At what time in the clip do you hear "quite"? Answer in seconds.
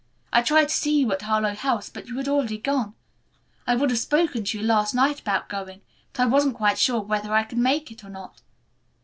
6.57-6.79